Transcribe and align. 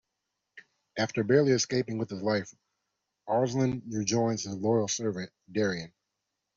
After 0.97 1.23
barely 1.23 1.51
escaping 1.51 1.99
with 1.99 2.09
his 2.09 2.23
life, 2.23 2.51
Arslan 3.27 3.83
rejoins 3.87 4.41
his 4.45 4.55
loyal 4.55 4.87
servant, 4.87 5.31
Daryun. 5.51 5.91